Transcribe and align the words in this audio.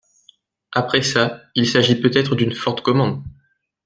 Après 0.71 1.03
ça, 1.03 1.43
il 1.53 1.67
s’agit 1.69 2.01
peut-être 2.01 2.33
d’une 2.35 2.55
forte 2.55 2.81
commande… 2.81 3.21